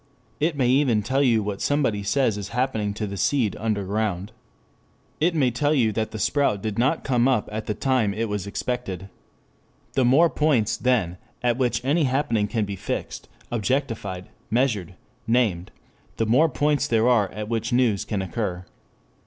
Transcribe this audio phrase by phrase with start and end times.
[0.39, 4.31] It may even tell you what somebody says is happening to the seed under ground.
[5.19, 8.27] It may tell you that the sprout did not come up at the time it
[8.27, 9.09] was expected.
[9.93, 14.95] The more points, then, at which any happening can be fixed, objectified, measured,
[15.27, 15.69] named,
[16.17, 18.65] the more points there are at which news can occur.